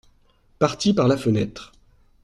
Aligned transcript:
Parti 0.57 0.95
par 0.95 1.07
la 1.07 1.15
fenêtre. 1.15 1.73